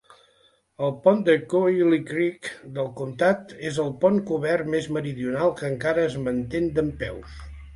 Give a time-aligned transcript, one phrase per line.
[0.85, 6.09] El pont de Cohelee Creek del comtat és el pont cobert més meridional que encara
[6.11, 7.39] es mantén dempeus.